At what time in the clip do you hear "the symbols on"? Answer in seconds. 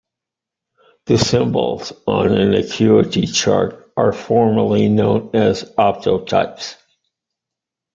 1.05-2.31